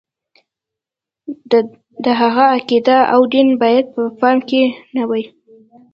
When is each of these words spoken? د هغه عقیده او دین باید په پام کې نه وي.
د 2.03 2.05
هغه 2.21 2.43
عقیده 2.55 2.97
او 3.13 3.21
دین 3.33 3.49
باید 3.61 3.85
په 3.95 4.01
پام 4.19 4.37
کې 4.49 4.63
نه 4.95 5.03
وي. 5.09 5.23